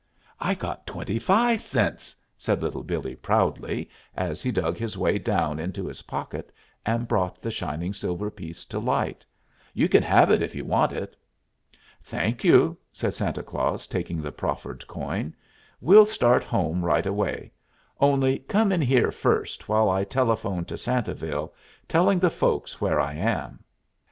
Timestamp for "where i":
22.81-23.13